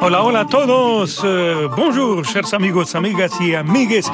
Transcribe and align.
Hola, 0.00 0.24
hola 0.24 0.44
todos. 0.44 1.24
Euh, 1.24 1.66
bonjour, 1.76 2.24
chers 2.24 2.54
amigos, 2.54 2.94
amigas 2.94 3.36
et 3.40 3.56
amigues. 3.56 4.04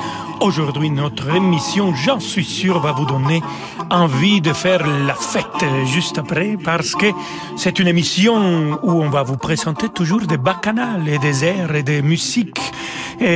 Aujourd'hui, 0.40 0.90
notre 0.90 1.28
émission, 1.34 1.94
j'en 1.94 2.20
suis 2.20 2.44
sûr, 2.44 2.80
va 2.80 2.92
vous 2.92 3.04
donner 3.04 3.42
envie 3.90 4.40
de 4.40 4.54
faire 4.54 4.86
la 4.86 5.14
fête 5.14 5.44
juste 5.84 6.16
après 6.16 6.56
parce 6.62 6.94
que 6.94 7.06
c'est 7.56 7.78
une 7.78 7.88
émission 7.88 8.78
où 8.82 9.02
on 9.02 9.10
va 9.10 9.22
vous 9.22 9.36
présenter 9.36 9.90
toujours 9.90 10.22
des 10.22 10.38
bacchanales 10.38 11.06
et 11.06 11.18
des 11.18 11.44
airs 11.44 11.74
et 11.74 11.82
des 11.82 12.00
musiques 12.00 12.60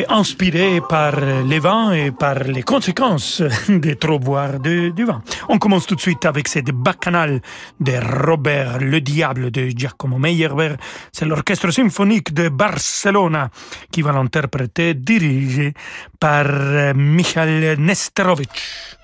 inspirées 0.09 0.81
par 0.89 1.13
les 1.21 1.59
vents 1.59 1.93
et 1.93 2.11
par 2.11 2.45
les 2.45 2.63
conséquences 2.63 3.43
des 3.69 3.97
trop 3.97 4.19
boire 4.19 4.59
du 4.59 5.05
vent. 5.05 5.21
On 5.49 5.59
commence 5.59 5.87
tout 5.87 5.95
de 5.95 6.01
suite 6.01 6.25
avec 6.25 6.49
cette 6.49 6.71
bacchanale 6.71 7.41
de 7.81 7.93
Robert 8.27 8.79
le 8.79 9.01
Diable 9.01 9.51
de 9.51 9.69
Giacomo 9.69 10.19
Meyerbeer. 10.19 10.77
C'est 11.13 11.27
l'orchestre 11.27 11.71
symphonique 11.71 12.35
de 12.35 12.49
Barcelona 12.49 13.51
qui 13.91 14.03
va 14.03 14.13
l'interpréter 14.13 14.95
dirigé 14.95 15.75
par 16.19 16.47
Michal 16.95 17.77
Nesterovic. 17.79 18.98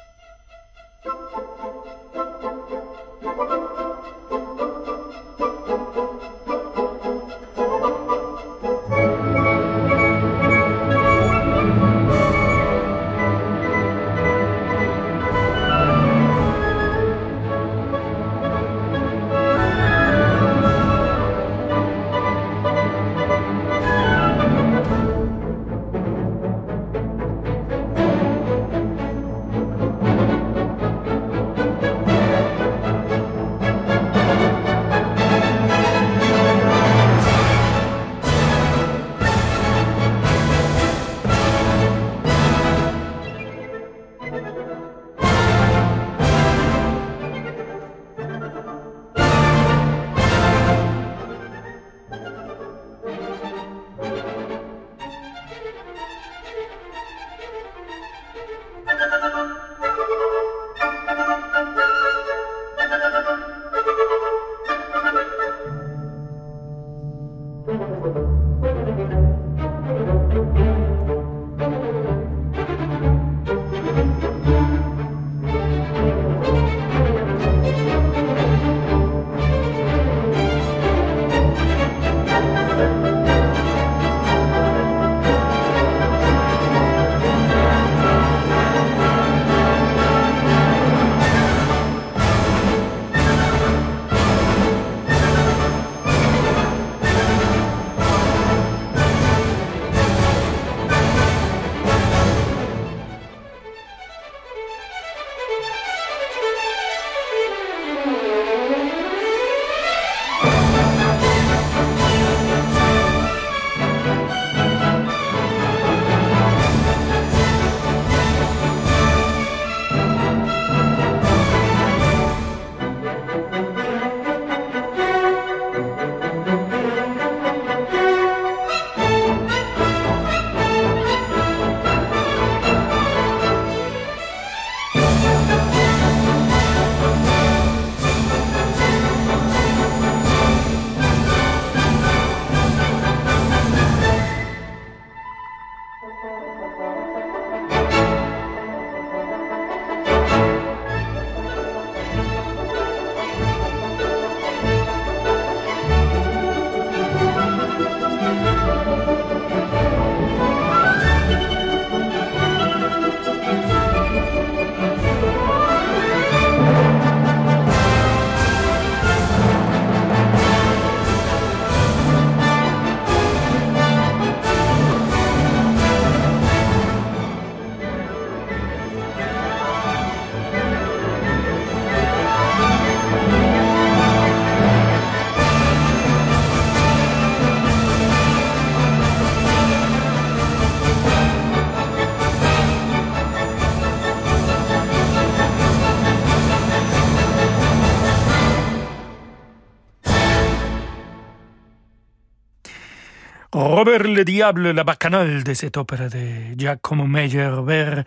Le 204.02 204.24
Diable, 204.24 204.70
la 204.72 204.84
bacchanale 204.84 205.44
de 205.44 205.54
cette 205.54 205.76
opéra 205.76 206.08
de 206.08 206.56
Giacomo 206.56 207.06
Meyerbeer, 207.06 208.04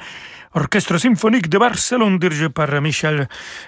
orchestre 0.58 0.98
symphonique 0.98 1.50
de 1.50 1.58
Barcelone 1.58 2.18
dirigé 2.18 2.50
par 2.50 2.82
Michel 2.82 3.28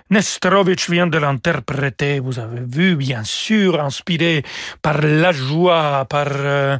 Nesterovic 0.09 0.89
vient 0.89 1.07
de 1.07 1.17
l'interpréter, 1.19 2.19
vous 2.19 2.39
avez 2.39 2.61
vu, 2.65 2.95
bien 2.95 3.23
sûr, 3.23 3.79
inspiré 3.79 4.43
par 4.81 5.01
la 5.01 5.31
joie, 5.31 6.05
par 6.09 6.27
euh, 6.31 6.77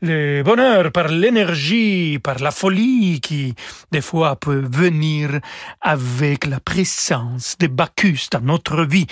le 0.00 0.42
bonheur, 0.42 0.90
par 0.92 1.08
l'énergie, 1.08 2.18
par 2.22 2.38
la 2.38 2.50
folie 2.50 3.20
qui, 3.20 3.54
des 3.92 4.00
fois, 4.00 4.36
peut 4.36 4.64
venir 4.66 5.40
avec 5.80 6.46
la 6.46 6.60
présence 6.60 7.56
de 7.58 7.66
Bacchus 7.66 8.28
dans 8.30 8.40
notre 8.40 8.84
vie. 8.84 9.06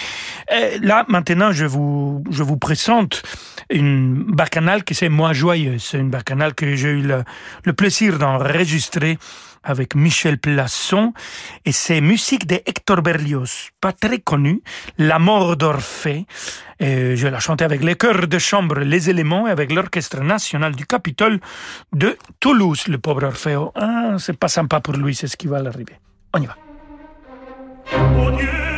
Et 0.51 0.79
là, 0.79 1.05
maintenant, 1.09 1.53
je 1.53 1.67
vous, 1.67 2.25
je 2.31 2.43
vous 2.43 2.56
présente 2.56 3.23
une 3.71 4.25
bacchanale 4.25 4.85
qui 4.85 4.94
c'est 4.94 5.09
moi 5.09 5.33
joyeuse. 5.33 5.83
C'est 5.83 5.99
une 5.99 6.11
bacchanale 6.11 6.55
que 6.55 6.75
j'ai 6.75 6.89
eu 6.89 7.03
le, 7.03 7.73
plaisir 7.73 8.19
d'enregistrer 8.19 9.19
avec 9.62 9.94
Michel 9.94 10.38
Plasson 10.38 11.12
et 11.64 11.72
c'est 11.72 12.00
musique 12.00 12.46
de 12.46 12.56
Hector 12.66 13.02
Berlioz, 13.02 13.70
pas 13.81 13.93
très 13.93 14.19
connu, 14.19 14.62
La 14.99 15.19
mort 15.19 15.56
d'Orphée. 15.56 16.26
je 16.81 17.26
l'ai 17.26 17.40
chanté 17.40 17.64
avec 17.64 17.82
les 17.82 17.96
chœurs 17.96 18.28
de 18.28 18.38
chambre, 18.38 18.81
les 18.81 19.10
éléments 19.10 19.46
et 19.49 19.50
avec 19.50 19.72
l'orchestre 19.72 20.20
national 20.20 20.75
du 20.75 20.87
Capitole 20.87 21.40
de 21.93 22.16
Toulouse, 22.40 22.88
le 22.88 22.99
pauvre 22.99 23.25
Orfeo. 23.25 23.72
Ah, 23.75 24.16
c'est 24.19 24.38
pas 24.38 24.49
sympa 24.49 24.81
pour 24.81 24.94
lui, 24.94 25.14
c'est 25.14 25.28
ce 25.28 25.37
qui 25.37 25.46
va 25.46 25.60
l'arriver. 25.60 25.94
On 26.34 26.43
y 26.43 26.46
va. 26.46 26.56
Oh 27.94 28.78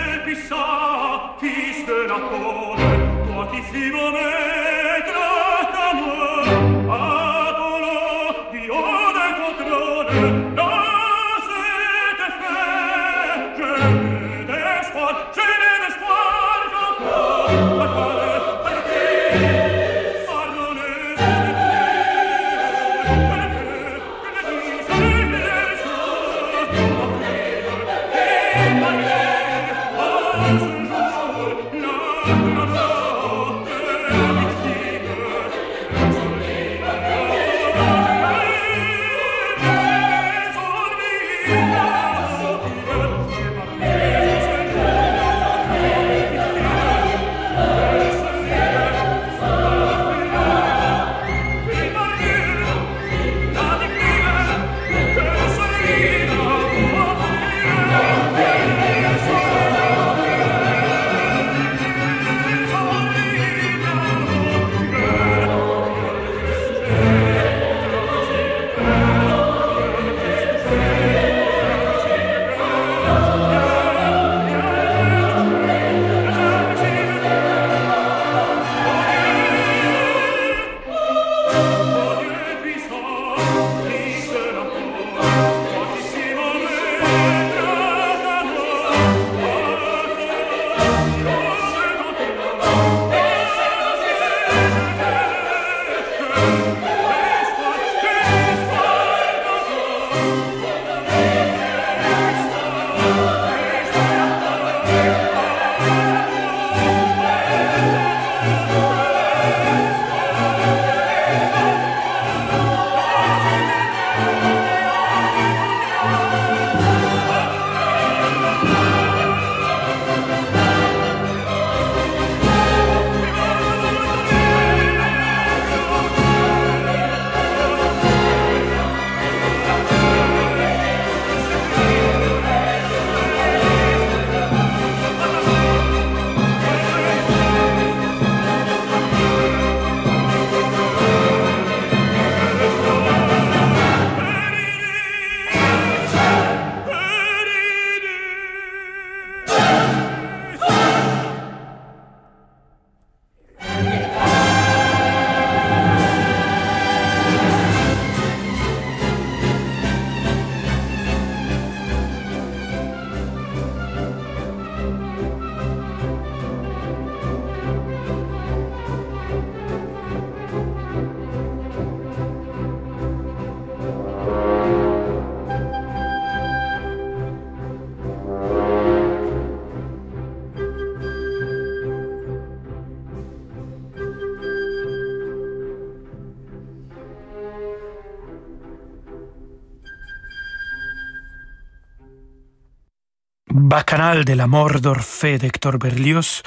Bacchanal 193.71 194.25
de 194.25 194.33
la 194.33 194.49
mort 194.49 194.81
d'Orphée 194.81 195.39
d'Hector 195.39 195.79
Berlioz. 195.79 196.43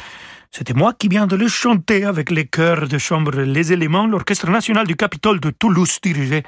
C'était 0.55 0.75
moi 0.75 0.93
qui 0.93 1.07
viens 1.07 1.25
de 1.25 1.35
le 1.35 1.47
chanter 1.47 2.05
avec 2.05 2.29
les 2.29 2.45
chœurs 2.45 2.87
de 2.87 2.99
chambre 2.99 3.41
Les 3.41 3.73
Éléments, 3.73 4.05
l'Orchestre 4.05 4.51
national 4.51 4.85
du 4.85 4.95
Capitole 4.95 5.39
de 5.39 5.49
Toulouse, 5.49 5.97
dirigé 5.99 6.43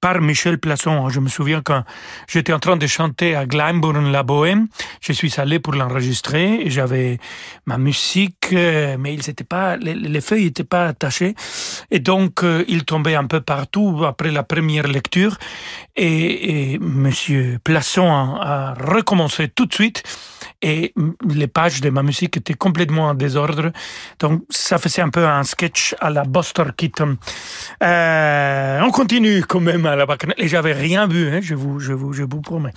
par 0.00 0.22
Michel 0.22 0.56
Plasson. 0.58 1.10
Je 1.10 1.20
me 1.20 1.28
souviens 1.28 1.60
quand 1.62 1.84
j'étais 2.26 2.54
en 2.54 2.58
train 2.58 2.78
de 2.78 2.86
chanter 2.86 3.34
à 3.36 3.44
Glyndebourne, 3.44 4.10
la 4.10 4.22
Bohème, 4.22 4.68
je 5.02 5.12
suis 5.12 5.34
allé 5.36 5.58
pour 5.58 5.74
l'enregistrer 5.74 6.62
et 6.62 6.70
j'avais 6.70 7.18
ma 7.66 7.76
musique, 7.76 8.54
euh, 8.54 8.96
mais 8.98 9.12
ils 9.12 9.28
étaient 9.28 9.44
pas, 9.44 9.76
les, 9.76 10.20
feuilles 10.22 10.44
n'étaient 10.44 10.64
pas 10.64 10.86
attachées. 10.86 11.34
Et 11.90 11.98
donc 11.98 12.42
euh, 12.42 12.64
il 12.66 12.86
tombait 12.86 13.14
un 13.14 13.26
peu 13.26 13.42
partout 13.42 14.04
après 14.06 14.30
la 14.30 14.42
première 14.42 14.88
lecture. 14.88 15.36
Et, 15.96 16.72
et 16.72 16.78
Monsieur 16.78 17.58
Plasson 17.62 18.08
a 18.40 18.72
recommencé 18.72 19.48
tout 19.48 19.66
de 19.66 19.74
suite 19.74 20.02
et 20.62 20.94
les 21.28 21.46
pages 21.46 21.80
de 21.80 21.90
ma 21.90 22.02
musique 22.02 22.36
étaient 22.36 22.54
complètement 22.54 23.08
en 23.08 23.14
désordre. 23.14 23.72
Donc 24.18 24.42
ça 24.50 24.78
faisait 24.78 25.02
un 25.02 25.08
peu 25.08 25.26
un 25.26 25.42
sketch 25.42 25.94
à 26.00 26.10
la 26.10 26.24
Buster 26.24 26.64
Keaton. 26.76 27.16
Euh, 27.82 28.80
on 28.82 28.90
continue 28.90 29.42
quand 29.44 29.60
même 29.60 29.86
à 29.86 29.96
la 29.96 30.06
bacchanale. 30.06 30.36
Et 30.38 30.48
j'avais 30.48 30.72
rien 30.72 31.06
vu, 31.06 31.28
hein, 31.28 31.40
je, 31.42 31.54
vous, 31.54 31.80
je, 31.80 31.92
vous, 31.92 32.12
je 32.12 32.24
vous 32.24 32.40
promets. 32.40 32.72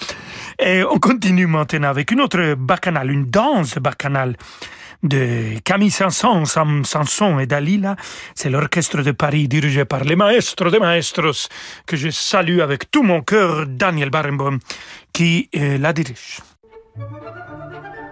Et 0.59 0.83
on 0.83 0.99
continue 0.99 1.47
maintenant 1.47 1.89
avec 1.89 2.11
une 2.11 2.21
autre 2.21 2.55
bacchanale, 2.55 3.11
une 3.11 3.25
danse 3.25 3.77
bacchanale 3.77 4.35
de 5.03 5.59
Camille 5.63 5.91
Sanson, 5.91 6.45
Sanson 6.45 7.39
et 7.39 7.45
Dalila. 7.45 7.95
C'est 8.35 8.49
l'orchestre 8.49 9.01
de 9.01 9.11
Paris 9.11 9.47
dirigé 9.47 9.85
par 9.85 10.03
les 10.05 10.15
maestros 10.15 10.71
des 10.71 10.79
maestros 10.79 11.49
que 11.85 11.97
je 11.97 12.09
salue 12.09 12.59
avec 12.59 12.89
tout 12.89 13.03
mon 13.03 13.21
cœur, 13.21 13.67
Daniel 13.67 14.09
Barenboim, 14.09 14.59
qui 15.11 15.49
euh, 15.55 15.77
la 15.77 15.91
dirige. 15.93 16.39
Thank 16.95 17.95
you. 17.97 18.02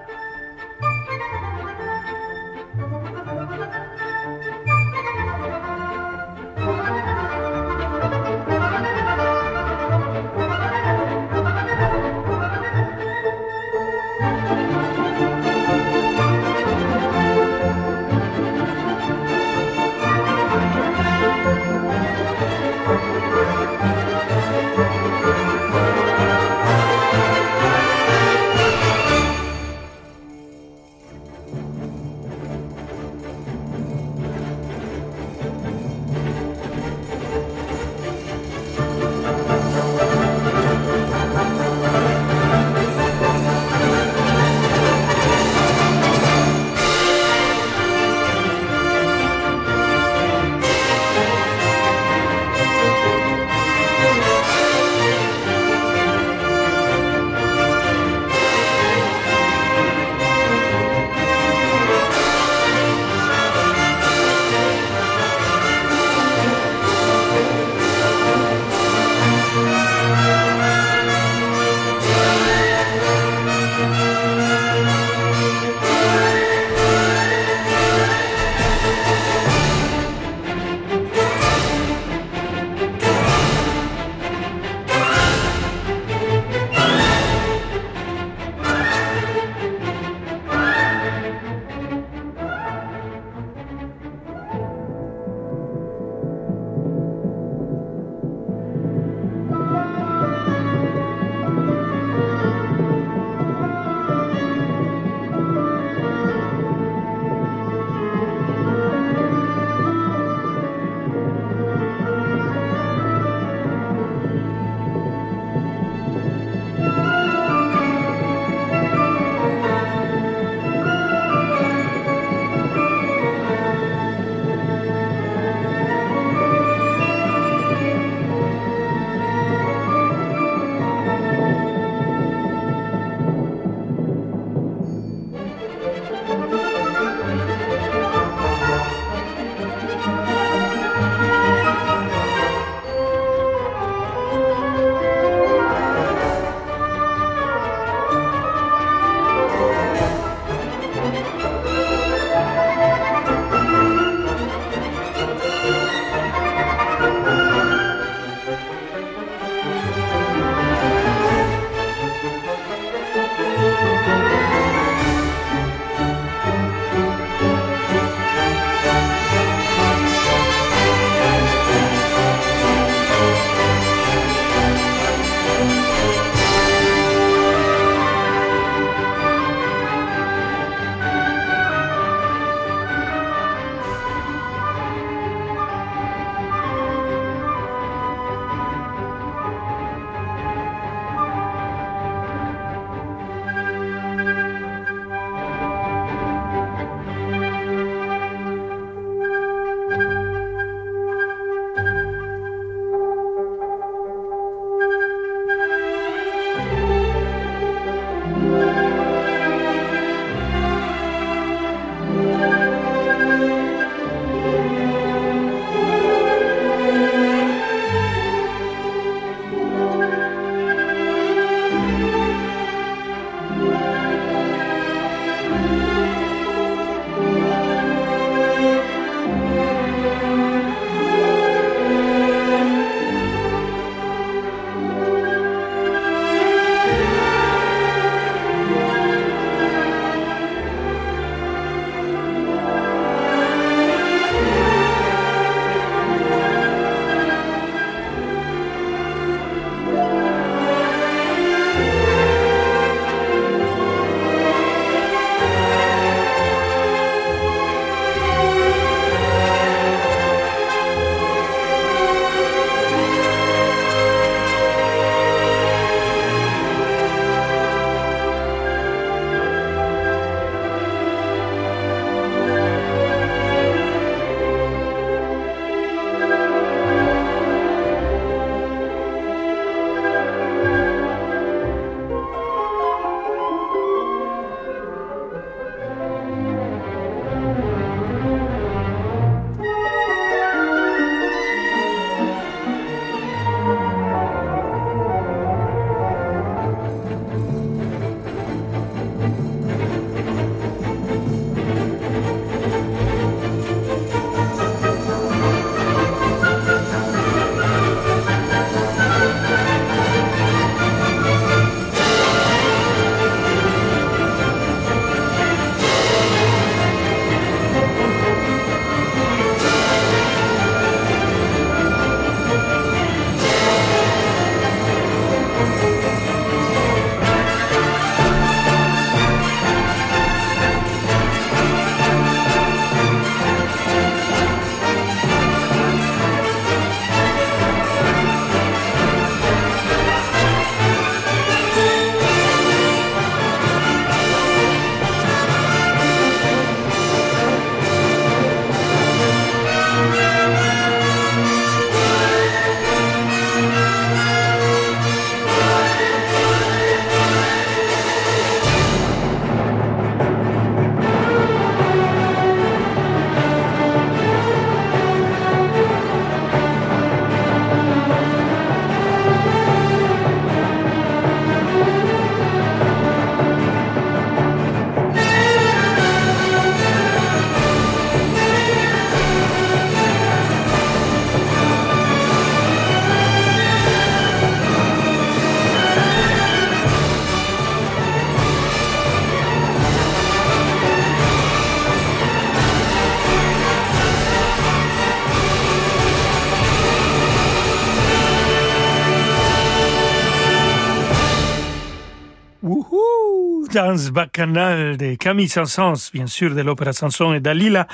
Danse 403.72 404.12
bacchanale 404.12 404.98
de 404.98 405.16
Camille 405.16 405.48
Saint-Saëns, 405.48 406.12
bien 406.14 406.28
sûr 406.28 406.54
de 406.54 406.62
l'opéra 406.62 406.92
Samson 406.92 407.34
et 407.34 407.40
Dalila. 407.40 407.88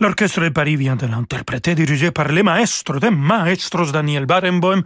L'orchestre 0.00 0.40
de 0.40 0.48
Paris 0.48 0.74
vient 0.74 0.96
de 0.96 1.06
l'interpréter, 1.06 1.76
dirigé 1.76 2.10
par 2.10 2.28
les 2.28 2.42
maestros 2.42 2.98
des 2.98 3.10
maestros 3.10 3.92
Daniel 3.92 4.26
Barenboim. 4.26 4.82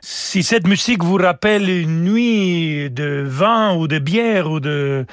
Si 0.00 0.42
cette 0.42 0.66
musique 0.66 1.04
vous 1.04 1.16
rappelle 1.16 1.68
une 1.68 2.02
nuit 2.02 2.88
de 2.90 3.24
vin 3.26 3.74
ou 3.74 3.86
de 3.86 3.98
bière 3.98 4.50
ou 4.50 4.58
de 4.58 5.04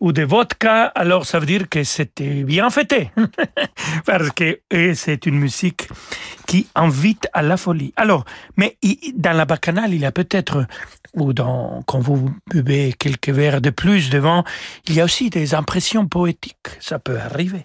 ou 0.00 0.12
de 0.12 0.22
vodka, 0.22 0.84
alors 0.94 1.24
ça 1.24 1.38
veut 1.38 1.46
dire 1.46 1.68
que 1.68 1.82
c'était 1.84 2.44
bien 2.44 2.68
fêté. 2.70 3.10
Parce 4.06 4.30
que 4.30 4.60
c'est 4.94 5.26
une 5.26 5.38
musique 5.38 5.88
qui 6.46 6.68
invite 6.74 7.28
à 7.32 7.42
la 7.42 7.56
folie. 7.56 7.92
Alors, 7.96 8.24
mais 8.56 8.76
dans 9.14 9.32
la 9.32 9.44
bacchanale, 9.44 9.94
il 9.94 10.00
y 10.00 10.04
a 10.04 10.12
peut-être, 10.12 10.66
ou 11.14 11.32
quand 11.86 11.98
vous 11.98 12.30
buvez 12.50 12.92
quelques 12.92 13.30
verres 13.30 13.60
de 13.60 13.70
plus 13.70 14.10
devant, 14.10 14.44
il 14.86 14.94
y 14.94 15.00
a 15.00 15.04
aussi 15.04 15.30
des 15.30 15.54
impressions 15.54 16.06
poétiques. 16.06 16.56
Ça 16.80 16.98
peut 16.98 17.18
arriver. 17.18 17.64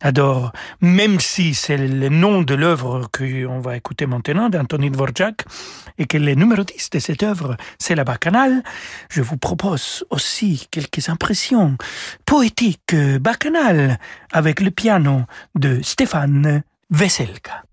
Alors, 0.00 0.52
même 0.80 1.18
si 1.18 1.54
c'est 1.54 1.78
le 1.78 2.08
nom 2.08 2.42
de 2.42 2.54
l'œuvre 2.54 3.08
qu'on 3.10 3.60
va 3.60 3.76
écouter 3.76 4.06
maintenant 4.06 4.48
d'Anthony 4.48 4.90
Dvorak, 4.90 5.44
et 5.98 6.06
que 6.06 6.18
le 6.18 6.34
numéro 6.34 6.62
10 6.62 6.90
de 6.90 6.98
cette 6.98 7.22
œuvre, 7.22 7.56
c'est 7.78 7.94
la 7.94 8.04
bacchanale, 8.04 8.62
je 9.08 9.22
vous 9.22 9.36
propose 9.36 10.04
aussi 10.10 10.68
quelques 10.70 11.08
impressions 11.08 11.69
poétiques 12.24 12.94
bacchanales 13.20 13.98
avec 14.32 14.60
le 14.60 14.70
piano 14.70 15.22
de 15.54 15.80
Stéphane 15.82 16.62
Veselka. 16.90 17.64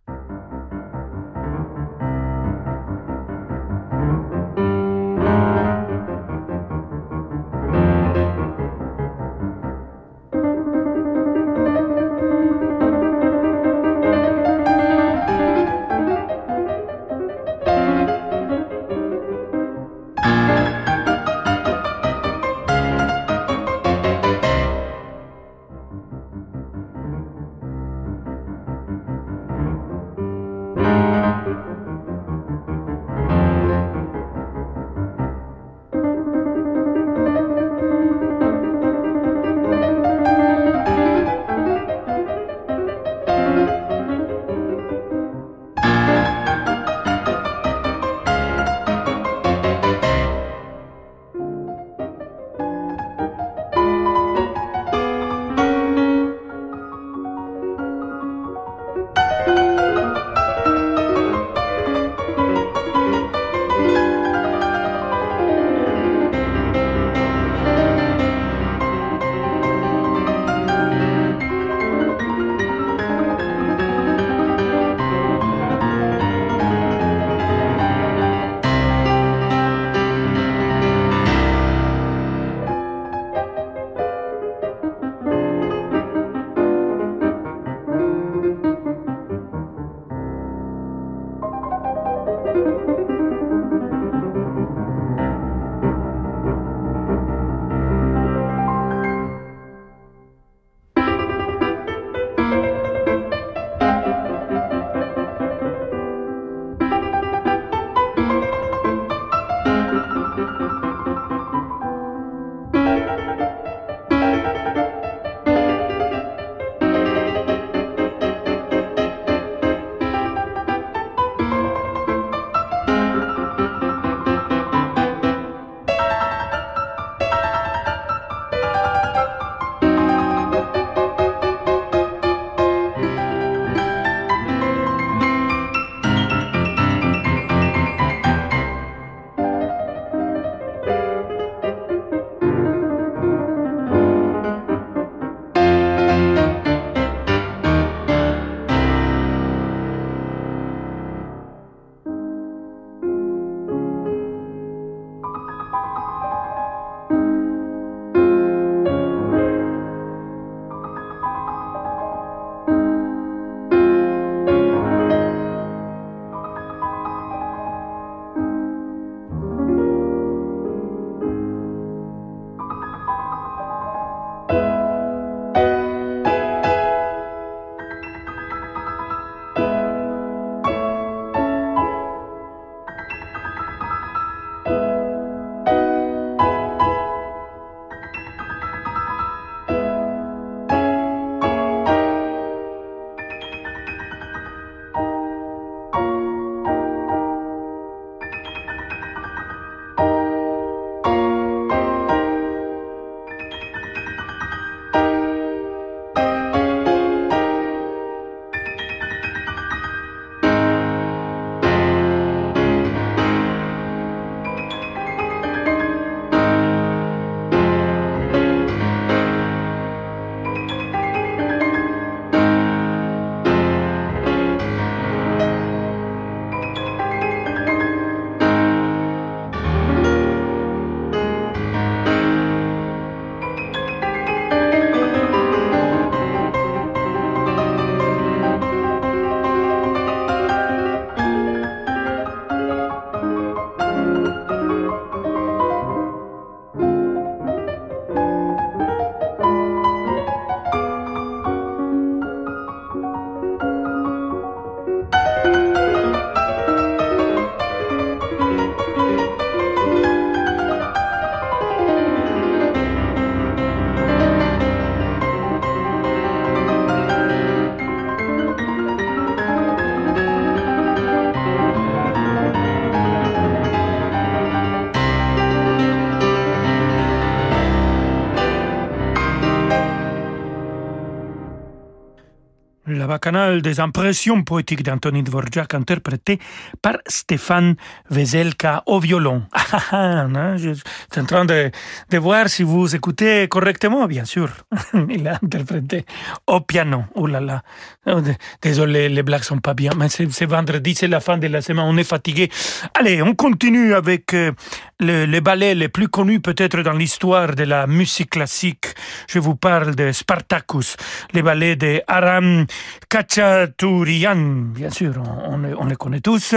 Bacchanale 283.17 283.63
des 283.63 283.79
impressions 283.79 284.43
poétiques 284.43 284.83
d'Anthony 284.83 285.23
Dvorak 285.23 285.73
interprétée 285.73 286.39
par 286.83 286.97
Stéphane 287.07 287.75
Veselka 288.09 288.83
au 288.85 288.99
violon. 288.99 289.43
Ah, 289.69 289.81
ah, 289.91 290.27
ah, 290.33 290.57
je 290.57 290.73
suis 290.73 291.21
en 291.21 291.25
train 291.25 291.43
de, 291.43 291.71
de, 292.09 292.17
voir 292.17 292.47
si 292.47 292.63
vous 292.63 292.95
écoutez 292.95 293.47
correctement, 293.49 294.07
bien 294.07 294.23
sûr. 294.23 294.49
Il 295.09 295.27
a 295.27 295.37
interprété 295.43 296.05
au 296.47 296.61
piano. 296.61 297.03
Oh 297.15 297.27
là 297.27 297.41
là. 297.41 297.63
Oh, 298.05 298.21
désolé, 298.61 299.09
les 299.09 299.23
blagues 299.23 299.43
sont 299.43 299.59
pas 299.59 299.73
bien, 299.73 299.91
mais 299.97 300.07
c'est 300.09 300.45
vendredi, 300.45 300.95
c'est 300.95 301.09
la 301.09 301.19
fin 301.19 301.37
de 301.37 301.47
la 301.47 301.61
semaine, 301.61 301.85
on 301.85 301.97
est 301.97 302.05
fatigué. 302.05 302.49
Allez, 302.97 303.21
on 303.21 303.35
continue 303.35 303.93
avec 303.93 304.33
euh, 304.33 304.53
le, 305.01 305.25
les 305.25 305.41
ballets 305.41 305.75
les 305.75 305.89
plus 305.89 306.07
connus 306.07 306.39
peut-être 306.39 306.81
dans 306.81 306.93
l'histoire 306.93 307.53
de 307.53 307.63
la 307.63 307.87
musique 307.87 308.29
classique. 308.29 308.87
Je 309.27 309.39
vous 309.39 309.55
parle 309.55 309.95
de 309.95 310.13
Spartacus, 310.13 310.95
les 311.33 311.41
ballets 311.41 311.75
de 311.75 312.01
Aram 312.07 312.65
Kachaturian. 313.09 314.71
Bien 314.73 314.89
sûr, 314.89 315.13
on, 315.49 315.63
on, 315.63 315.85
les 315.85 315.95
connaît 315.95 316.19
tous. 316.19 316.55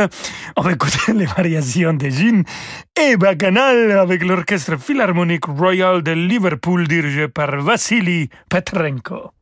On 0.56 0.62
va 0.62 0.72
écouter 0.72 1.12
les 1.14 1.26
variations 1.26 1.94
de 1.94 2.08
Jean 2.08 2.42
et 3.00 3.16
Bacchanal 3.16 3.92
avec 3.92 4.24
l'orchestre 4.24 4.78
philharmonique 4.78 5.46
royal 5.46 6.02
de 6.02 6.12
Liverpool 6.12 6.88
dirigé 6.88 7.28
par 7.28 7.60
Vassili 7.60 8.28
Petrenko. 8.48 9.32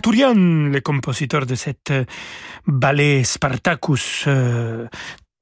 Kachaturian, 0.00 0.70
le 0.72 0.80
compositeur 0.80 1.44
de 1.44 1.54
cette 1.54 1.90
euh, 1.90 2.04
ballet 2.66 3.22
Spartacus, 3.22 4.24
euh, 4.28 4.86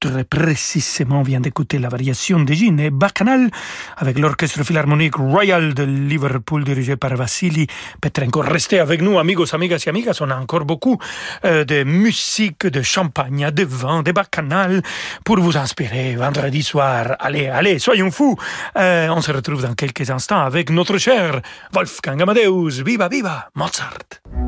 très 0.01 0.25
précisément 0.25 1.23
vient 1.23 1.40
d'écouter 1.40 1.79
la 1.79 1.88
variation 1.88 2.40
de 2.40 2.53
Gine 2.53 2.81
et 2.81 2.90
Bacchanal 2.90 3.51
avec 3.97 4.18
l'orchestre 4.18 4.64
philharmonique 4.64 5.14
Royal 5.14 5.75
de 5.75 5.85
Liverpool 5.85 6.64
dirigé 6.64 6.97
par 6.97 7.14
Vassili 7.14 7.68
Petrenko. 8.01 8.40
Restez 8.40 8.81
avec 8.81 9.01
nous, 9.01 9.18
amigos, 9.18 9.55
amigas 9.55 9.85
et 9.87 9.90
amigas. 9.90 10.18
On 10.21 10.31
a 10.31 10.37
encore 10.37 10.64
beaucoup 10.64 10.99
euh, 11.44 11.64
de 11.64 11.85
musique, 11.85 12.66
de 12.66 12.83
champagne, 12.83 13.51
de 13.53 13.64
vin, 13.64 14.03
de 14.03 14.11
Bacchanal 14.11 14.83
pour 15.25 15.38
vous 15.38 15.57
inspirer 15.57 16.16
vendredi 16.16 16.64
soir. 16.64 17.16
Allez, 17.21 17.47
allez, 17.47 17.79
soyons 17.79 18.11
fous. 18.11 18.37
On 18.75 19.21
se 19.21 19.31
retrouve 19.31 19.62
dans 19.62 19.75
quelques 19.75 20.11
instants 20.11 20.40
avec 20.40 20.71
notre 20.71 20.99
cher 20.99 21.42
Wolfgang 21.73 22.23
Amadeus. 22.23 22.83
Viva, 22.83 23.09
viva, 23.09 23.49
Mozart. 23.55 24.47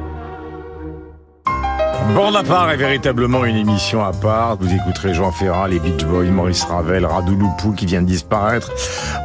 Bande 2.09 2.35
à 2.35 2.43
part 2.43 2.69
est 2.71 2.77
véritablement 2.77 3.45
une 3.45 3.55
émission 3.55 4.03
à 4.03 4.11
part. 4.11 4.57
Vous 4.57 4.73
écouterez 4.73 5.13
Jean 5.13 5.31
Ferrat, 5.31 5.69
les 5.69 5.79
Beach 5.79 6.03
Boys, 6.03 6.25
Maurice 6.25 6.63
Ravel, 6.63 7.05
Radouloupou 7.05 7.71
qui 7.71 7.85
vient 7.85 8.01
de 8.01 8.07
disparaître, 8.07 8.69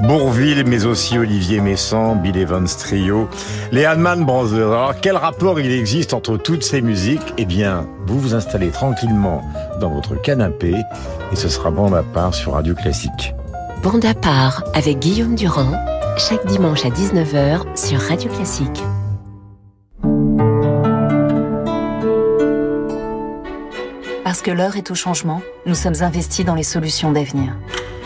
Bourville, 0.02 0.62
mais 0.66 0.84
aussi 0.84 1.18
Olivier 1.18 1.60
Messant, 1.60 2.14
Bill 2.14 2.36
Evans 2.36 2.66
Trio, 2.66 3.28
les 3.72 3.86
Hanman 3.86 4.24
Brothers. 4.24 4.68
Alors 4.68 4.94
quel 5.00 5.16
rapport 5.16 5.58
il 5.58 5.72
existe 5.72 6.14
entre 6.14 6.36
toutes 6.36 6.62
ces 6.62 6.80
musiques? 6.80 7.34
Eh 7.38 7.44
bien, 7.44 7.88
vous 8.06 8.20
vous 8.20 8.34
installez 8.34 8.68
tranquillement 8.68 9.42
dans 9.80 9.90
votre 9.90 10.14
canapé 10.14 10.76
et 11.32 11.36
ce 11.36 11.48
sera 11.48 11.70
Bande 11.70 11.94
à 11.94 12.04
part 12.04 12.34
sur 12.34 12.52
Radio 12.52 12.74
Classique. 12.74 13.34
Bande 13.82 14.04
à 14.04 14.14
part 14.14 14.62
avec 14.74 15.00
Guillaume 15.00 15.34
Durand, 15.34 15.72
chaque 16.18 16.46
dimanche 16.46 16.84
à 16.84 16.90
19h 16.90 17.76
sur 17.76 18.00
Radio 18.00 18.30
Classique. 18.30 18.82
Parce 24.36 24.44
que 24.44 24.50
l'heure 24.50 24.76
est 24.76 24.90
au 24.90 24.94
changement, 24.94 25.40
nous 25.64 25.74
sommes 25.74 26.02
investis 26.02 26.44
dans 26.44 26.54
les 26.54 26.62
solutions 26.62 27.10
d'avenir. 27.10 27.56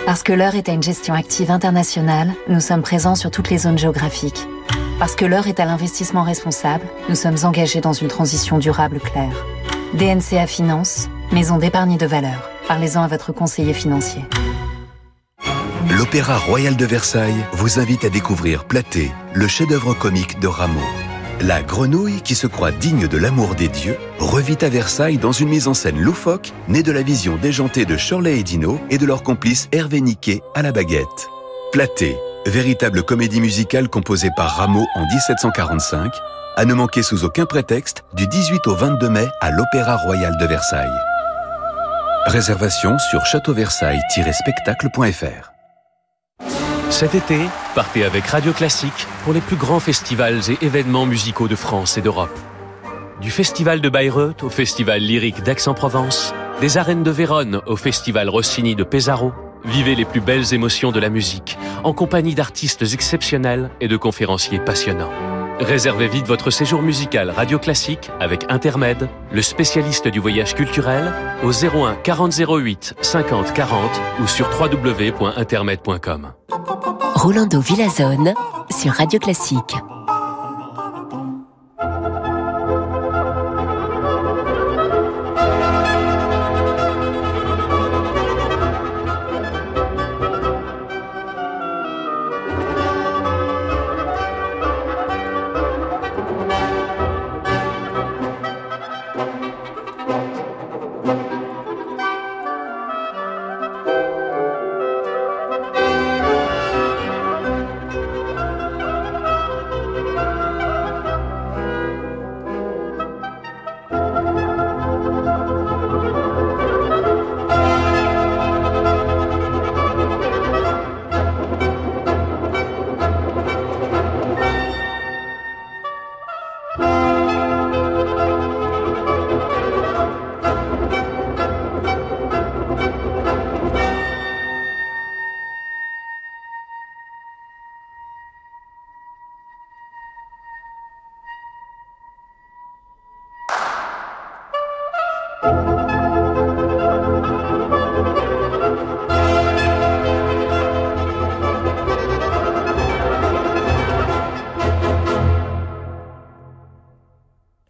Parce 0.06 0.22
que 0.22 0.32
l'heure 0.32 0.54
est 0.54 0.68
à 0.68 0.72
une 0.72 0.80
gestion 0.80 1.12
active 1.12 1.50
internationale, 1.50 2.32
nous 2.46 2.60
sommes 2.60 2.82
présents 2.82 3.16
sur 3.16 3.32
toutes 3.32 3.50
les 3.50 3.58
zones 3.58 3.76
géographiques. 3.76 4.46
Parce 5.00 5.16
que 5.16 5.24
l'heure 5.24 5.48
est 5.48 5.58
à 5.58 5.64
l'investissement 5.64 6.22
responsable, 6.22 6.86
nous 7.08 7.16
sommes 7.16 7.38
engagés 7.42 7.80
dans 7.80 7.92
une 7.92 8.06
transition 8.06 8.58
durable 8.58 9.00
claire. 9.00 9.44
DNCA 9.94 10.46
Finance, 10.46 11.08
maison 11.32 11.58
d'épargne 11.58 11.96
de 11.96 12.06
valeur. 12.06 12.48
Parlez-en 12.68 13.02
à 13.02 13.08
votre 13.08 13.32
conseiller 13.32 13.74
financier. 13.74 14.22
L'Opéra 15.90 16.38
Royal 16.38 16.76
de 16.76 16.86
Versailles 16.86 17.44
vous 17.54 17.80
invite 17.80 18.04
à 18.04 18.08
découvrir 18.08 18.66
Platé, 18.66 19.10
le 19.34 19.48
chef-d'œuvre 19.48 19.94
comique 19.94 20.38
de 20.38 20.46
Rameau. 20.46 21.09
La 21.42 21.62
grenouille 21.62 22.20
qui 22.20 22.34
se 22.34 22.46
croit 22.46 22.70
digne 22.70 23.08
de 23.08 23.16
l'amour 23.16 23.54
des 23.54 23.68
dieux 23.68 23.96
revit 24.18 24.58
à 24.60 24.68
Versailles 24.68 25.16
dans 25.16 25.32
une 25.32 25.48
mise 25.48 25.68
en 25.68 25.74
scène 25.74 25.98
loufoque 25.98 26.52
née 26.68 26.82
de 26.82 26.92
la 26.92 27.00
vision 27.00 27.38
déjantée 27.40 27.86
de 27.86 27.96
Shirley 27.96 28.38
et 28.38 28.42
Dino 28.42 28.78
et 28.90 28.98
de 28.98 29.06
leur 29.06 29.22
complice 29.22 29.66
Hervé 29.72 30.02
Niquet 30.02 30.42
à 30.54 30.60
la 30.60 30.70
baguette. 30.70 31.30
Platé, 31.72 32.18
véritable 32.44 33.04
comédie 33.04 33.40
musicale 33.40 33.88
composée 33.88 34.28
par 34.36 34.56
Rameau 34.56 34.84
en 34.94 35.06
1745, 35.06 36.12
à 36.56 36.66
ne 36.66 36.74
manquer 36.74 37.02
sous 37.02 37.24
aucun 37.24 37.46
prétexte 37.46 38.04
du 38.12 38.26
18 38.26 38.66
au 38.66 38.74
22 38.74 39.08
mai 39.08 39.26
à 39.40 39.50
l'Opéra 39.50 39.96
Royal 39.96 40.36
de 40.38 40.44
Versailles. 40.44 40.90
Réservation 42.26 42.98
sur 42.98 43.24
châteauversailles-spectacle.fr 43.24 45.49
cet 46.90 47.14
été, 47.14 47.38
partez 47.74 48.04
avec 48.04 48.26
Radio 48.26 48.52
Classique 48.52 49.06
pour 49.24 49.32
les 49.32 49.40
plus 49.40 49.56
grands 49.56 49.80
festivals 49.80 50.40
et 50.50 50.64
événements 50.64 51.06
musicaux 51.06 51.48
de 51.48 51.54
France 51.54 51.96
et 51.96 52.02
d'Europe. 52.02 52.36
Du 53.20 53.30
Festival 53.30 53.80
de 53.80 53.88
Bayreuth 53.88 54.42
au 54.42 54.50
Festival 54.50 55.00
lyrique 55.00 55.42
d'Aix-en-Provence, 55.42 56.34
des 56.60 56.78
arènes 56.78 57.02
de 57.02 57.10
Vérone 57.10 57.60
au 57.66 57.76
Festival 57.76 58.28
Rossini 58.28 58.74
de 58.74 58.84
Pesaro, 58.84 59.32
vivez 59.64 59.94
les 59.94 60.04
plus 60.04 60.20
belles 60.20 60.52
émotions 60.52 60.90
de 60.90 61.00
la 61.00 61.10
musique 61.10 61.58
en 61.84 61.92
compagnie 61.92 62.34
d'artistes 62.34 62.84
exceptionnels 62.92 63.70
et 63.80 63.88
de 63.88 63.96
conférenciers 63.96 64.60
passionnants. 64.60 65.39
Réservez 65.60 66.08
vite 66.08 66.26
votre 66.26 66.50
séjour 66.50 66.80
musical 66.80 67.28
Radio 67.30 67.58
Classique 67.58 68.10
avec 68.18 68.46
Intermed, 68.48 69.08
le 69.30 69.42
spécialiste 69.42 70.08
du 70.08 70.18
voyage 70.18 70.54
culturel, 70.54 71.12
au 71.44 71.50
01 71.52 71.96
40 71.96 72.32
08 72.32 72.94
50 73.02 73.52
40 73.52 73.90
ou 74.22 74.26
sur 74.26 74.48
www.intermed.com. 74.58 76.32
Rolando 77.14 77.60
Villazone 77.60 78.32
sur 78.70 78.92
Radio 78.92 79.18
Classique. 79.18 79.76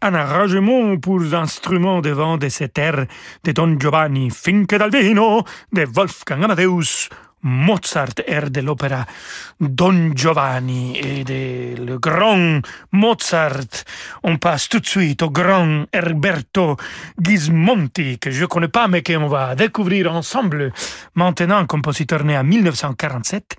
Un 0.01 0.13
arrangement 0.15 0.97
pour 0.97 1.21
instruments 1.33 2.01
devant 2.01 2.37
de 2.37 2.49
cette 2.49 2.77
ère 2.77 3.05
de 3.43 3.51
Don 3.51 3.77
Giovanni 3.79 4.29
Finke 4.31 4.75
dal 4.75 4.89
Vino 4.89 5.43
de 5.71 5.85
Wolfgang 5.85 6.43
Amadeus 6.43 7.09
Mozart, 7.43 8.21
air 8.27 8.49
de 8.49 8.61
l'opéra 8.61 9.05
Don 9.59 10.11
Giovanni 10.15 10.97
et 10.97 11.23
de 11.23 11.83
le 11.83 11.97
grand 11.97 12.61
Mozart. 12.91 13.85
On 14.23 14.37
passe 14.37 14.69
tout 14.69 14.79
de 14.79 14.85
suite 14.85 15.21
au 15.21 15.29
grand 15.29 15.85
Herberto 15.91 16.77
Gismonti, 17.19 18.19
que 18.19 18.31
je 18.31 18.45
connais 18.45 18.67
pas, 18.67 18.87
mais 18.87 19.03
qu'on 19.03 19.27
va 19.27 19.55
découvrir 19.55 20.13
ensemble. 20.13 20.71
Maintenant, 21.15 21.65
compositeur 21.65 22.23
né 22.23 22.37
en 22.37 22.43
1947, 22.43 23.55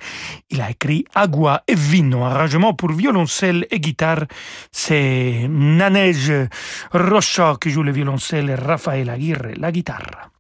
il 0.51 0.61
a 0.61 0.71
écrit 0.71 1.05
Agua 1.15 1.63
e 1.71 1.75
Vino, 1.75 2.25
arrangement 2.25 2.75
pour 2.75 2.93
violoncelle 2.93 3.67
et 3.71 3.81
guitare. 3.81 4.27
C'est 4.71 5.47
Nanej 5.49 6.49
Rocha 6.93 7.57
qui 7.61 7.71
joue 7.71 7.83
le 7.83 7.93
violoncelle 7.93 8.51
et 8.51 8.55
Raphaël 8.55 9.11
Aguirre 9.11 9.53
la 9.57 9.73
guitare. 9.73 10.32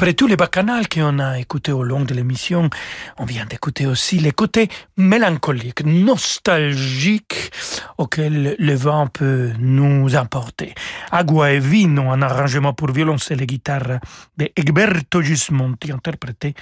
Après 0.00 0.14
tous 0.14 0.28
les 0.28 0.36
bacchanales 0.36 0.88
qu'on 0.88 1.18
a 1.18 1.40
écoutés 1.40 1.72
au 1.72 1.82
long 1.82 2.04
de 2.04 2.14
l'émission, 2.14 2.70
on 3.18 3.24
vient 3.24 3.46
d'écouter 3.46 3.84
aussi 3.84 4.20
les 4.20 4.30
côtés 4.30 4.68
mélancoliques, 4.96 5.84
nostalgiques 5.84 7.50
auxquels 7.98 8.54
le 8.56 8.74
vent 8.76 9.08
peut 9.08 9.50
nous 9.58 10.14
emporter. 10.14 10.72
Agua 11.10 11.54
e 11.54 11.58
Vino, 11.58 12.12
un 12.12 12.22
arrangement 12.22 12.74
pour 12.74 12.92
violoncelle 12.92 13.42
et 13.42 13.46
guitare 13.46 13.98
de 14.36 14.48
Egberto 14.54 15.20
Gismonti, 15.20 15.90
interprété 15.90 16.54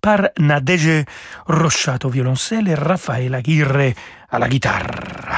par 0.00 0.28
Nadege 0.38 1.04
Rochato 1.48 2.06
au 2.06 2.10
violoncelle 2.12 2.68
et 2.68 2.76
Raphaël 2.76 3.34
Aguirre 3.34 3.94
à 4.30 4.38
la 4.38 4.48
guitare. 4.48 5.33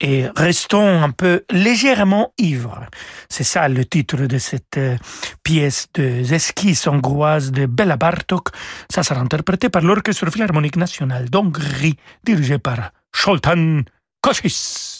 Et 0.00 0.26
restons 0.36 1.02
un 1.02 1.10
peu 1.10 1.44
légèrement 1.50 2.32
ivres. 2.38 2.86
C'est 3.28 3.44
ça 3.44 3.68
le 3.68 3.84
titre 3.84 4.26
de 4.26 4.38
cette 4.38 4.78
euh, 4.78 4.96
pièce 5.42 5.88
de 5.94 6.32
esquisses 6.32 6.86
hongroises 6.86 7.52
de 7.52 7.66
Bella 7.66 7.96
Bartok. 7.96 8.48
Ça 8.90 9.02
sera 9.02 9.20
interprété 9.20 9.68
par 9.68 9.82
l'Orchestre 9.82 10.30
Philharmonique 10.30 10.76
National 10.76 11.28
d'Hongrie, 11.30 11.96
dirigé 12.24 12.58
par 12.58 12.92
Zoltán 13.14 13.84
Kocsis. 14.20 14.95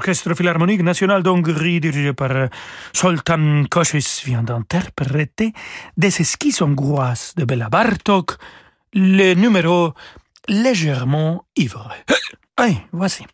L'Orchestre 0.00 0.32
Philharmonique 0.32 0.82
National 0.82 1.22
d'Hongrie, 1.22 1.78
dirigé 1.78 2.14
par 2.14 2.48
Zoltán 2.96 3.66
Kocsis, 3.68 4.22
vient 4.24 4.42
d'interpréter 4.42 5.52
des 5.98 6.22
esquisses 6.22 6.62
hongroises 6.62 7.34
de 7.36 7.44
Bella 7.44 7.68
Bartok, 7.68 8.38
le 8.94 9.34
numéro 9.34 9.92
légèrement 10.48 11.44
ivre. 11.54 11.90
Oui, 12.62 12.76
voici. 12.92 13.24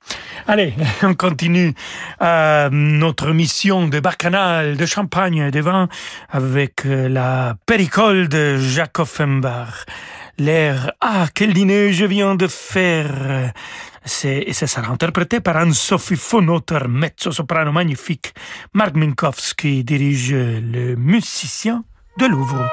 Allez, 0.46 0.72
on 1.02 1.14
continue 1.14 1.74
euh, 2.22 2.68
notre 2.70 3.32
mission 3.32 3.88
de 3.88 3.98
bacchanal, 3.98 4.76
de 4.76 4.86
champagne 4.86 5.38
et 5.38 5.50
de 5.50 5.60
vin 5.60 5.88
avec 6.28 6.82
la 6.84 7.56
péricole 7.66 8.28
de 8.28 8.56
Jacques 8.56 9.00
Offenbach. 9.00 9.84
L'air 10.38 10.92
«Ah, 11.00 11.26
quel 11.34 11.54
dîner 11.54 11.92
je 11.92 12.04
viens 12.04 12.36
de 12.36 12.46
faire!» 12.46 13.52
Et 14.22 14.52
ça 14.52 14.68
sera 14.68 14.92
interprété 14.92 15.40
par 15.40 15.56
Anne-Sophie 15.56 16.14
Fonotter, 16.14 16.86
mezzo-soprano 16.88 17.72
magnifique. 17.72 18.34
Mark 18.72 18.94
Minkowski 18.94 19.82
dirige 19.82 20.32
le 20.32 20.94
musicien 20.94 21.82
de 22.16 22.26
Louvre. 22.26 22.70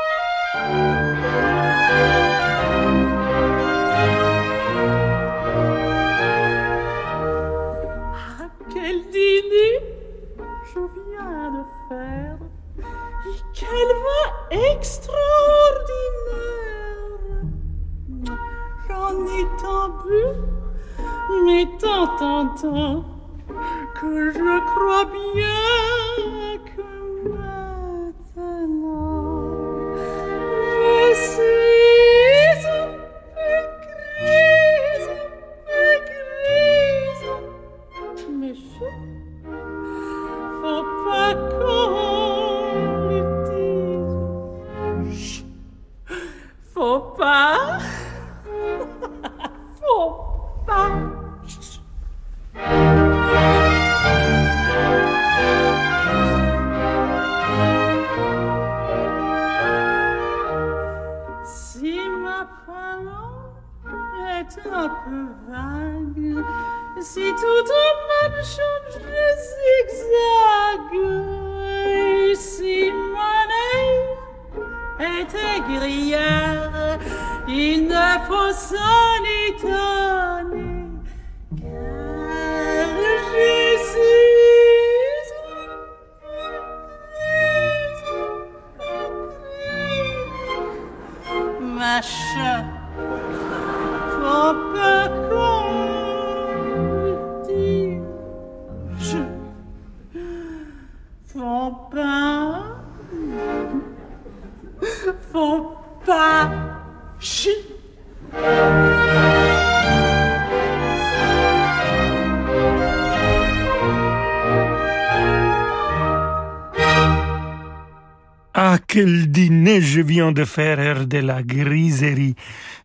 Ah, 118.56 118.78
quel 118.88 119.32
dîner 119.32 119.82
je 119.82 120.02
viens 120.02 120.32
de 120.32 120.46
faire 120.46 121.08
de 121.08 121.18
la 121.20 121.42
griserie 121.42 122.36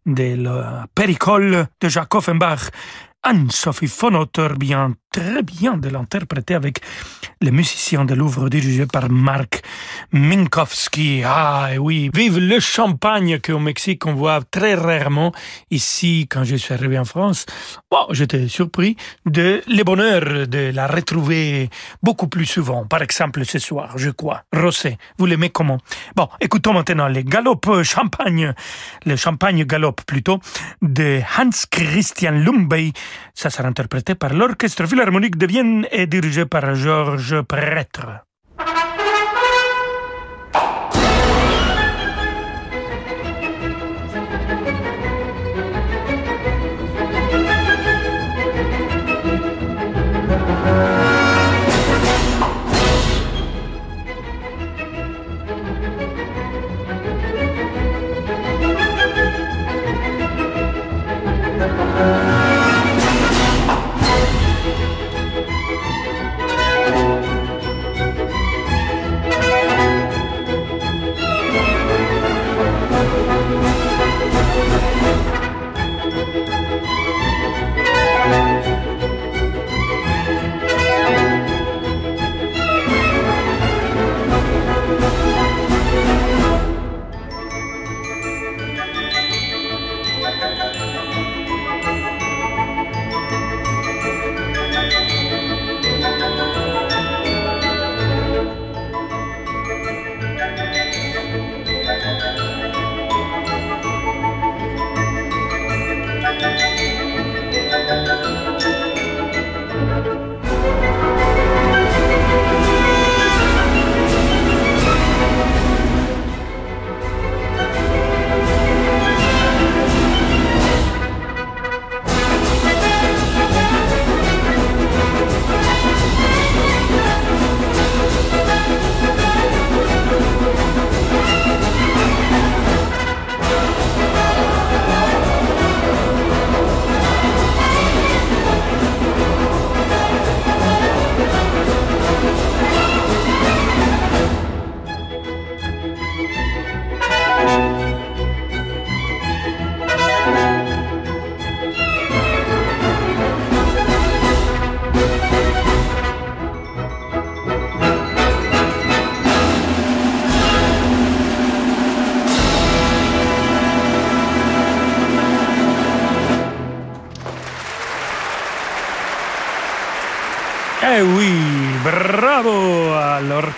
de 0.07 0.35
la 0.43 0.87
péricole 0.95 1.67
de 1.81 1.89
Jacques 1.89 2.15
Offenbach. 2.15 2.71
Anne-Sophie 3.23 3.87
von 3.87 4.15
Otter 4.15 4.49
vient 4.59 4.95
très 5.11 5.43
bien 5.43 5.77
de 5.77 5.89
l'interpréter 5.89 6.55
avec 6.55 6.81
les 7.41 7.51
musiciens 7.51 8.05
de 8.05 8.15
Louvre 8.15 8.49
dirigés 8.49 8.87
par 8.87 9.11
Marc 9.11 9.63
Minkowski. 10.13 11.23
Ah 11.25 11.71
et 11.73 11.79
oui, 11.79 12.11
vive 12.13 12.39
le 12.39 12.61
champagne 12.61 13.39
qu'au 13.41 13.59
Mexique 13.59 14.07
on 14.07 14.15
voit 14.15 14.41
très 14.51 14.75
rarement. 14.75 15.33
Ici, 15.71 16.27
quand 16.31 16.45
je 16.45 16.57
suis 16.57 16.75
arrivé 16.75 16.99
en 16.99 17.05
France, 17.05 17.47
bon, 17.91 18.07
j'étais 18.11 18.49
surpris 18.49 18.97
de 19.27 19.63
le 19.67 19.83
bonheur 19.85 20.47
de 20.47 20.73
la 20.75 20.87
retrouver 20.87 21.71
beaucoup 22.03 22.29
plus 22.29 22.47
souvent. 22.47 22.85
Par 22.87 23.03
exemple, 23.03 23.45
ce 23.45 23.59
soir, 23.59 23.97
je 23.97 24.11
crois. 24.11 24.43
Rosé, 24.53 24.99
vous 25.19 25.27
l'aimez 25.27 25.51
comment? 25.51 25.79
Bon, 26.17 26.29
écoutons 26.41 26.73
maintenant 26.73 27.09
les 27.09 27.25
galops 27.25 27.83
champagne, 27.83 28.53
le 29.07 29.17
champagne 29.17 29.65
galop 29.65 29.93
plutôt, 30.07 30.41
de 30.83 31.21
Hans 31.39 31.51
Christian 31.71 32.33
Lumbey. 32.33 32.93
Ça 33.35 33.51
sera 33.51 33.69
interprété 33.69 34.15
par 34.15 34.35
l'Orchestre 34.35 34.85
Philharmonique 34.99 35.39
de 35.39 35.47
Vienne 35.47 35.87
et 35.93 36.09
dirigé 36.09 36.45
par 36.45 36.75
Georges 36.75 37.43
Prêtre. 37.43 38.28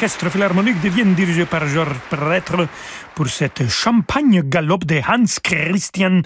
l'Orchestre 0.01 0.31
Philharmonique 0.31 0.81
de 0.81 0.89
Vienne 0.89 1.13
dirigé 1.13 1.45
par 1.45 1.67
Georges 1.67 1.99
Prêtre 2.09 2.67
pour 3.15 3.29
cette 3.29 3.69
champagne 3.69 4.41
galop 4.41 4.79
de 4.79 4.99
Hans 5.07 5.41
Christian 5.43 6.23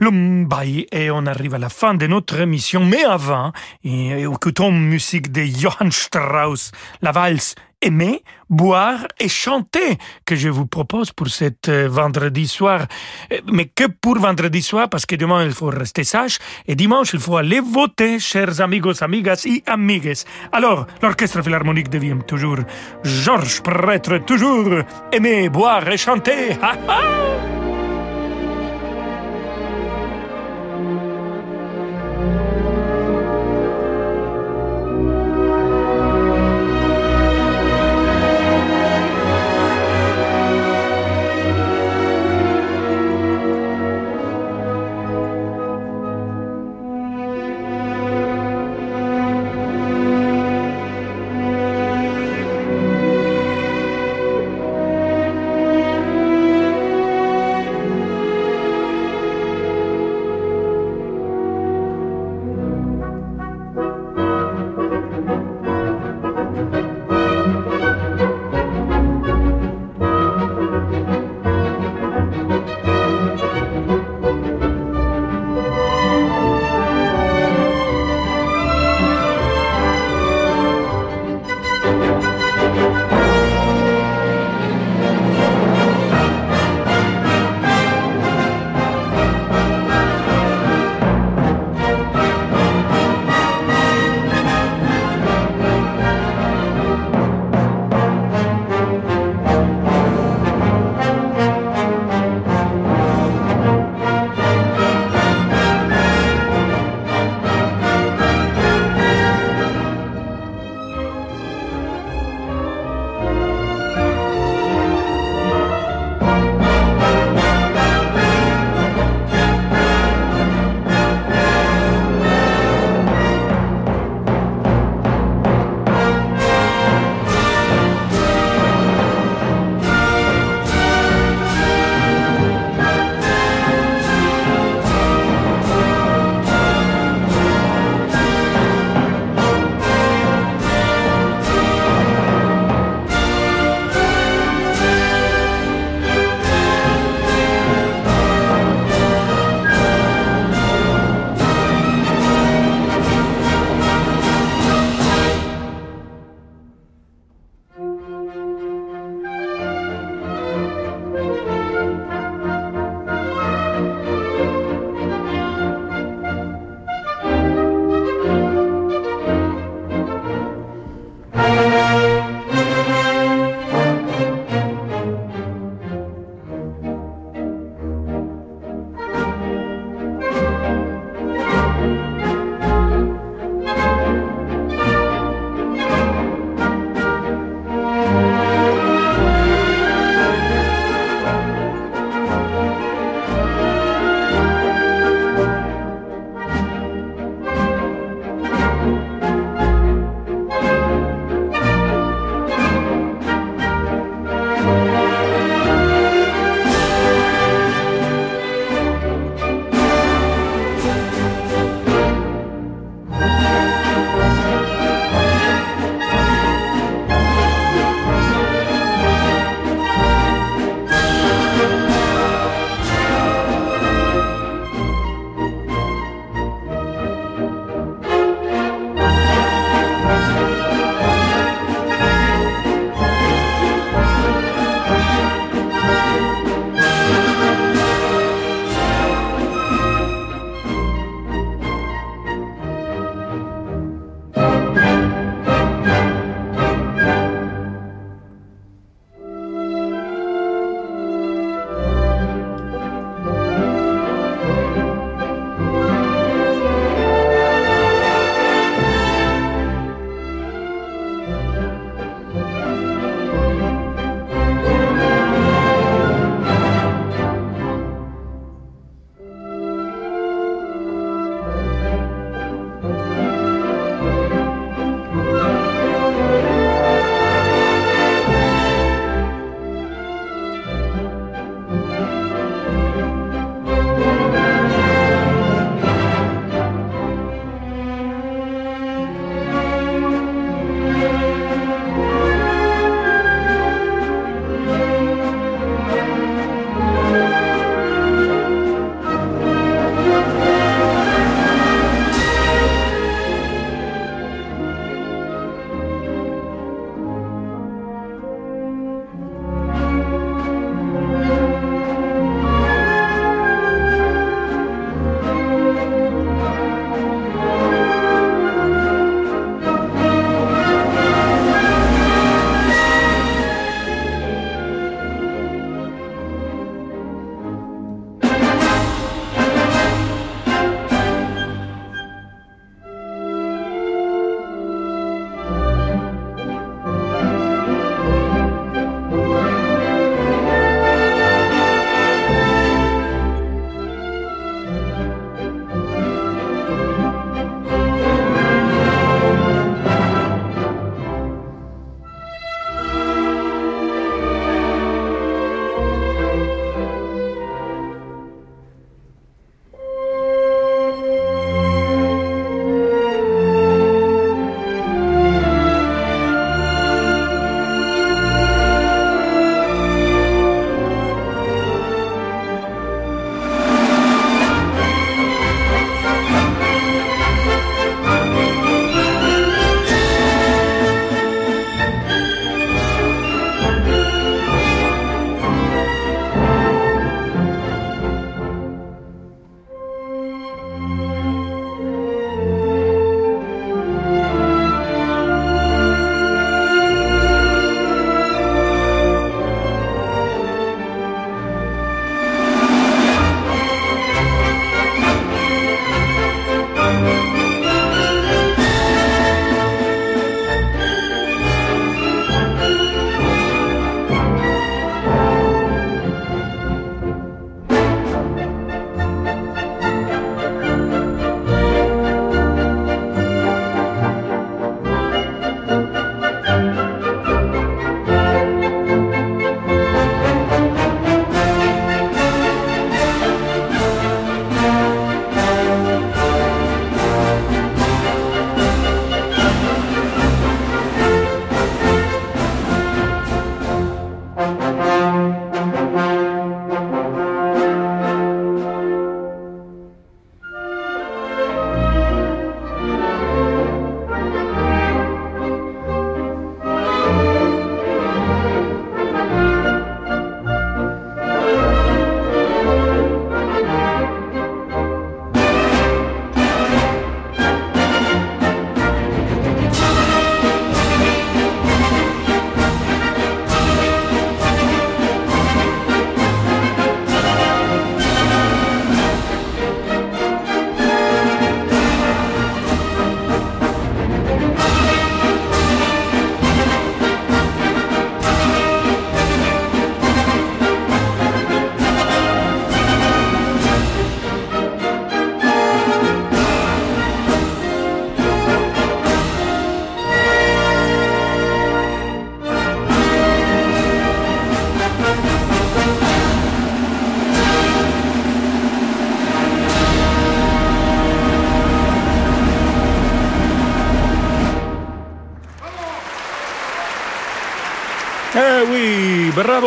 Lumbay. 0.00 0.86
Et 0.90 1.10
on 1.10 1.26
arrive 1.26 1.54
à 1.54 1.58
la 1.58 1.68
fin 1.68 1.92
de 1.92 2.06
notre 2.06 2.40
émission, 2.40 2.86
mais 2.86 3.04
avant, 3.04 3.52
écoutons 3.84 4.72
musique 4.72 5.30
de 5.30 5.42
Johann 5.42 5.92
Strauss, 5.92 6.72
la 7.02 7.12
valse 7.12 7.54
Aimer, 7.80 8.22
boire 8.50 9.06
et 9.20 9.28
chanter 9.28 9.98
que 10.24 10.34
je 10.34 10.48
vous 10.48 10.66
propose 10.66 11.12
pour 11.12 11.28
cet 11.28 11.68
euh, 11.68 11.88
vendredi 11.88 12.48
soir. 12.48 12.86
Euh, 13.32 13.38
Mais 13.52 13.66
que 13.66 13.84
pour 13.86 14.18
vendredi 14.18 14.62
soir, 14.62 14.88
parce 14.88 15.06
que 15.06 15.14
demain 15.14 15.44
il 15.44 15.52
faut 15.52 15.70
rester 15.70 16.02
sage 16.04 16.38
et 16.66 16.74
dimanche 16.74 17.12
il 17.14 17.20
faut 17.20 17.36
aller 17.36 17.60
voter, 17.60 18.18
chers 18.18 18.60
amigos, 18.60 19.02
amigas 19.02 19.44
et 19.46 19.62
amigues. 19.66 20.24
Alors, 20.52 20.86
l'Orchestre 21.02 21.42
Philharmonique 21.42 21.88
devient 21.88 22.18
toujours 22.26 22.58
Georges 23.04 23.62
Prêtre, 23.62 24.18
toujours 24.24 24.82
aimer, 25.12 25.48
boire 25.48 25.88
et 25.88 25.96
chanter. 25.96 26.52
Ha, 26.60 26.72
ha 26.88 27.67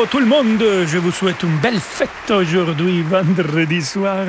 tout 0.10 0.20
le 0.20 0.26
monde. 0.26 0.64
Je 0.88 0.98
vous 0.98 1.12
souhaite 1.12 1.44
une 1.44 1.58
belle 1.58 1.80
fête 1.80 2.32
aujourd'hui, 2.32 3.02
vendredi 3.04 3.82
soir. 3.82 4.26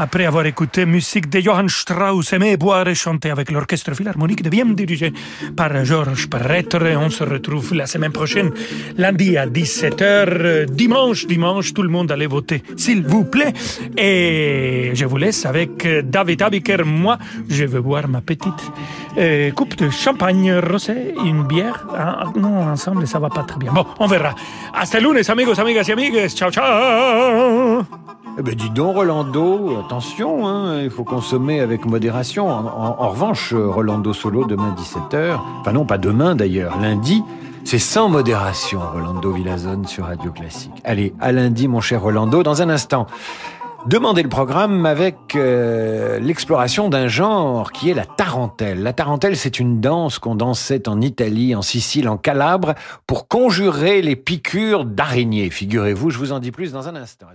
Après 0.00 0.26
avoir 0.26 0.46
écouté 0.46 0.86
musique 0.86 1.28
de 1.28 1.40
Johann 1.40 1.68
Strauss, 1.68 2.32
aimé 2.32 2.56
boire 2.56 2.86
et 2.86 2.94
chanter 2.94 3.30
avec 3.30 3.50
l'orchestre 3.50 3.94
philharmonique 3.94 4.42
de 4.42 4.48
Vienne 4.48 4.76
dirigé 4.76 5.12
par 5.56 5.84
Georges 5.84 6.30
Perretre, 6.30 6.78
on 6.96 7.10
se 7.10 7.24
retrouve 7.24 7.74
la 7.74 7.86
semaine 7.86 8.12
prochaine, 8.12 8.52
lundi 8.96 9.36
à 9.36 9.46
17h, 9.46 10.66
dimanche, 10.66 11.26
dimanche, 11.26 11.74
tout 11.74 11.82
le 11.82 11.88
monde 11.88 12.12
allez 12.12 12.28
voter, 12.28 12.62
s'il 12.76 13.02
vous 13.02 13.24
plaît. 13.24 13.52
Et 13.96 14.92
je 14.94 15.04
vous 15.04 15.16
laisse 15.16 15.44
avec 15.46 15.86
David 16.08 16.42
Abiker. 16.42 16.84
Moi, 16.84 17.18
je 17.48 17.64
vais 17.64 17.80
boire 17.80 18.06
ma 18.06 18.20
petite 18.20 18.70
euh, 19.16 19.50
coupe 19.50 19.74
de 19.76 19.90
champagne 19.90 20.54
rosé, 20.60 21.14
une 21.24 21.42
bière. 21.42 21.86
Ah, 21.96 22.24
non, 22.36 22.68
ensemble, 22.68 23.04
ça 23.08 23.18
va 23.18 23.30
pas 23.30 23.42
très 23.42 23.58
bien. 23.58 23.72
Bon, 23.72 23.84
on 23.98 24.06
verra. 24.06 24.32
Hasta 24.72 25.00
lunes, 25.00 25.22
amigos, 25.28 25.58
amigas 25.58 25.88
y 25.88 25.92
amigues. 25.92 26.28
Ciao, 26.28 26.52
ciao. 26.52 27.84
Eh 28.38 28.42
ben 28.42 28.54
dis 28.54 28.70
donc, 28.70 28.94
Rolando, 28.94 29.84
attention, 29.88 30.46
hein, 30.46 30.82
il 30.82 30.90
faut 30.90 31.02
consommer 31.02 31.60
avec 31.60 31.86
modération. 31.86 32.46
En, 32.50 33.08
revanche, 33.08 33.54
Rolando 33.54 34.12
Solo, 34.12 34.44
demain 34.44 34.76
17h, 34.76 35.38
enfin 35.60 35.72
non, 35.72 35.86
pas 35.86 35.96
demain 35.96 36.34
d'ailleurs, 36.34 36.78
lundi, 36.78 37.22
c'est 37.64 37.78
sans 37.78 38.10
modération, 38.10 38.80
Rolando 38.92 39.32
Villazone 39.32 39.86
sur 39.86 40.04
Radio 40.04 40.30
Classique. 40.30 40.74
Allez, 40.84 41.14
à 41.20 41.32
lundi, 41.32 41.68
mon 41.68 41.80
cher 41.80 42.02
Rolando, 42.02 42.42
dans 42.42 42.60
un 42.60 42.68
instant. 42.68 43.06
Demandez 43.86 44.22
le 44.22 44.28
programme 44.28 44.84
avec 44.84 45.16
euh, 45.36 46.18
l'exploration 46.18 46.90
d'un 46.90 47.08
genre 47.08 47.72
qui 47.72 47.88
est 47.88 47.94
la 47.94 48.04
tarentelle. 48.04 48.82
La 48.82 48.92
tarentelle, 48.92 49.38
c'est 49.38 49.58
une 49.58 49.80
danse 49.80 50.18
qu'on 50.18 50.34
dansait 50.34 50.86
en 50.86 51.00
Italie, 51.00 51.54
en 51.54 51.62
Sicile, 51.62 52.10
en 52.10 52.18
Calabre, 52.18 52.74
pour 53.06 53.26
conjurer 53.26 54.02
les 54.02 54.16
piqûres 54.16 54.84
d'araignées. 54.84 55.48
Figurez-vous, 55.48 56.10
je 56.10 56.18
vous 56.18 56.32
en 56.32 56.40
dis 56.40 56.50
plus 56.50 56.72
dans 56.72 56.88
un 56.88 56.94
instant. 56.96 57.28